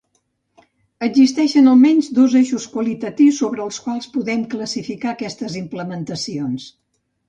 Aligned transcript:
Existeixen 1.07 1.69
almenys 1.73 2.09
dos 2.21 2.39
eixos 2.41 2.67
qualitatius 2.73 3.39
sobre 3.45 3.65
els 3.69 3.81
quals 3.87 4.11
podem 4.19 4.49
classificar 4.59 5.17
aquestes 5.17 5.63
implementacions. 5.67 6.73